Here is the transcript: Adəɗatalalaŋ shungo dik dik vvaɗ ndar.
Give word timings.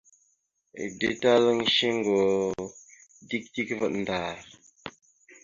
Adəɗatalalaŋ 0.81 1.59
shungo 1.75 2.17
dik 3.27 3.43
dik 3.53 3.69
vvaɗ 3.77 3.93
ndar. 4.01 4.35